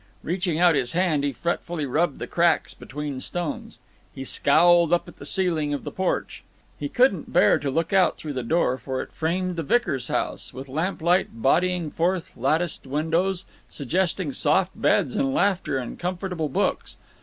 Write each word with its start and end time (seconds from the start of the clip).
Reaching 0.23 0.57
out 0.57 0.73
his 0.73 0.93
hand, 0.93 1.23
he 1.23 1.31
fretfully 1.31 1.85
rubbed 1.85 2.17
the 2.17 2.25
cracks 2.25 2.73
between 2.73 3.19
stones. 3.19 3.77
He 4.11 4.23
scowled 4.25 4.91
up 4.91 5.07
at 5.07 5.17
the 5.17 5.27
ceiling 5.27 5.75
of 5.75 5.83
the 5.83 5.91
porch. 5.91 6.43
He 6.79 6.89
couldn't 6.89 7.31
bear 7.31 7.59
to 7.59 7.69
look 7.69 7.93
out 7.93 8.17
through 8.17 8.33
the 8.33 8.41
door, 8.41 8.79
for 8.79 9.03
it 9.03 9.11
framed 9.11 9.57
the 9.57 9.61
vicar's 9.61 10.07
house, 10.07 10.55
with 10.55 10.67
lamplight 10.67 11.39
bodying 11.43 11.91
forth 11.91 12.35
latticed 12.35 12.87
windows, 12.87 13.45
suggesting 13.69 14.33
soft 14.33 14.71
beds 14.73 15.15
and 15.15 15.35
laughter 15.35 15.77
and 15.77 15.99
comfortable 15.99 16.49
books. 16.49 16.97